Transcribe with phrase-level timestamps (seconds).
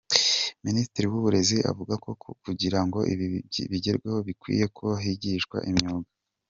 [0.65, 2.09] Minisitiri w’uburezi avuga ko
[2.43, 3.27] kugira ngo ibi
[3.71, 6.09] bigerweho, bikwiye ko higishwa imyuga.